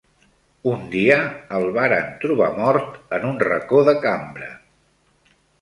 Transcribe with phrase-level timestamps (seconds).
[0.71, 1.17] Un dia
[1.57, 4.53] el varen trobar mort en un reco de cambra.